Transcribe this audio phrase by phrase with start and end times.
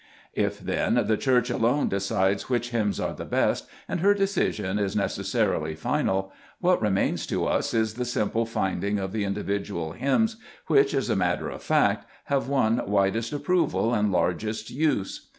[0.33, 4.95] If, then, the Church alone decides which hymns are the best, and her decision is
[4.95, 10.37] neces sarily final, what remains to us is the simple finding of the individual hymns
[10.65, 15.27] which, as a matter of fact, have won widest approval and largest use.